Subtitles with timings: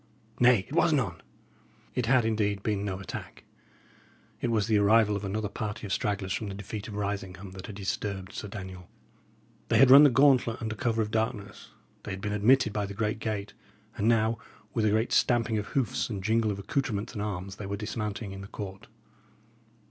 [0.39, 1.21] Nay, it was none!"
[1.93, 3.43] It had, indeed, been no attack;
[4.41, 7.67] it was the arrival of another party of stragglers from the defeat of Risingham that
[7.67, 8.89] had disturbed Sir Daniel.
[9.67, 11.69] They had run the gauntlet under cover of the darkness;
[12.01, 13.53] they had been admitted by the great gate;
[13.95, 14.39] and now,
[14.73, 18.31] with a great stamping of hoofs and jingle of accoutrements and arms, they were dismounting
[18.31, 18.87] in the court.